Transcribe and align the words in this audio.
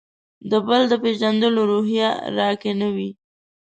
د 0.49 0.51
«بل» 0.67 0.81
د 0.89 0.93
پېژندلو 1.03 1.61
روحیه 1.71 2.09
راکې 2.37 2.71
نه 2.81 2.87
وي. 2.95 3.09